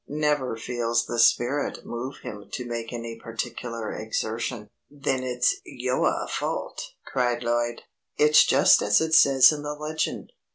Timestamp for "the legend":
9.61-10.31